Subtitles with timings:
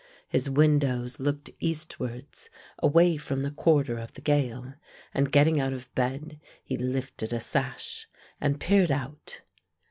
[0.27, 4.73] His windows looked eastwards away from the quarter of the gale,
[5.13, 8.07] and getting out of bed, he lifted a sash,
[8.39, 9.41] and peered out.